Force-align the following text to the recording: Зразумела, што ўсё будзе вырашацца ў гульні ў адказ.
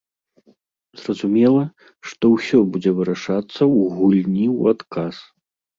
Зразумела, 1.01 1.61
што 2.09 2.23
ўсё 2.35 2.59
будзе 2.71 2.91
вырашацца 3.01 3.55
ў 3.55 3.79
гульні 4.01 4.47
ў 4.59 4.61
адказ. 4.79 5.15